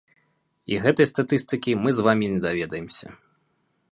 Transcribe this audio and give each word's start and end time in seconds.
І 0.71 0.79
гэтай 0.85 1.07
статыстыкі 1.09 1.71
мы 1.83 1.89
з 1.97 2.07
вамі 2.09 2.31
не 2.37 2.43
даведаемся. 2.47 3.07